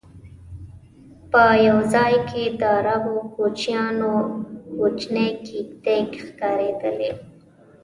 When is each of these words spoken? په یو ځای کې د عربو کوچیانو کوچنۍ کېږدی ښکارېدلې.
په 1.31 1.43
یو 1.67 1.77
ځای 1.93 2.13
کې 2.29 2.43
د 2.59 2.63
عربو 2.77 3.17
کوچیانو 3.35 4.13
کوچنۍ 4.73 5.29
کېږدی 5.45 6.01
ښکارېدلې. 6.25 7.11